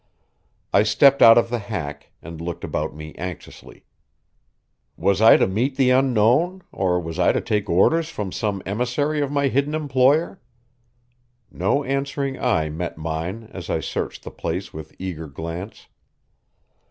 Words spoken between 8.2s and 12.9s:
some emissary of my hidden employer? No answering eye